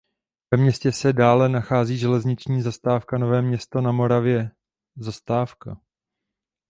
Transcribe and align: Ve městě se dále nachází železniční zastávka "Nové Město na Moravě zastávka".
Ve 0.51 0.57
městě 0.57 0.91
se 0.91 1.13
dále 1.13 1.49
nachází 1.49 1.97
železniční 1.97 2.61
zastávka 2.61 3.17
"Nové 3.17 3.41
Město 3.41 3.81
na 3.81 3.91
Moravě 3.91 4.51
zastávka". 4.95 5.77